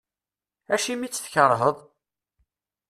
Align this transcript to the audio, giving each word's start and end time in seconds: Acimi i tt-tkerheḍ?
Acimi 0.75 1.03
i 1.05 1.07
tt-tkerheḍ? 1.09 1.77